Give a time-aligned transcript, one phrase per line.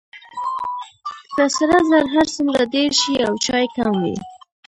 [1.35, 4.17] که سره زر هر څومره ډیر شي او چای کم وي.